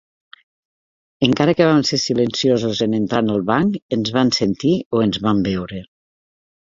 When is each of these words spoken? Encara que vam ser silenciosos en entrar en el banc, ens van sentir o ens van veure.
Encara 1.25 1.53
que 1.57 1.67
vam 1.69 1.83
ser 1.89 1.99
silenciosos 2.03 2.81
en 2.85 2.95
entrar 2.99 3.19
en 3.25 3.29
el 3.33 3.43
banc, 3.49 3.75
ens 3.99 4.09
van 4.15 4.31
sentir 4.39 4.73
o 4.97 5.03
ens 5.07 5.21
van 5.27 5.45
veure. 5.49 5.83